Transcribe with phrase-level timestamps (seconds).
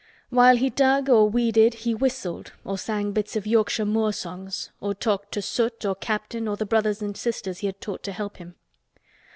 [0.31, 4.95] While he dug or weeded he whistled or sang bits of Yorkshire moor songs or
[4.95, 8.37] talked to Soot or Captain or the brothers and sisters he had taught to help
[8.37, 8.55] him.